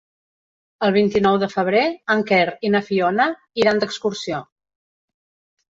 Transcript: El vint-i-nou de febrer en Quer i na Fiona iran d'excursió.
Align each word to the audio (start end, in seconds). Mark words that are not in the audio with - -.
El 0.87 0.93
vint-i-nou 0.95 1.37
de 1.43 1.49
febrer 1.51 1.83
en 2.15 2.25
Quer 2.33 2.41
i 2.69 2.73
na 2.77 2.83
Fiona 2.89 3.31
iran 3.65 3.85
d'excursió. 3.87 4.43